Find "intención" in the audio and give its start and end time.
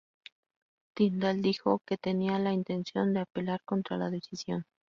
2.53-3.13